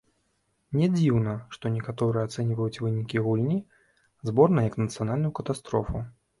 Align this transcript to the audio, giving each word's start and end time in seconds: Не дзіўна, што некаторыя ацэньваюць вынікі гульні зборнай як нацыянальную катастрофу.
Не 0.79 0.87
дзіўна, 0.95 1.35
што 1.57 1.65
некаторыя 1.75 2.25
ацэньваюць 2.29 2.81
вынікі 2.85 3.23
гульні 3.29 3.61
зборнай 4.33 4.65
як 4.71 4.81
нацыянальную 4.87 5.33
катастрофу. 5.45 6.07